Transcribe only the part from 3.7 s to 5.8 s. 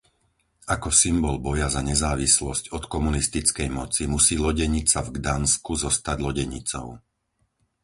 moci musí lodenica v Gdansku